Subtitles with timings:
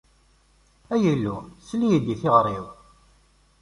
[0.93, 2.65] Ay Illu, sel-d i tiɣri-w!